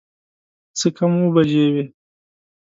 [0.77, 1.83] څه کم اووه بجې وې.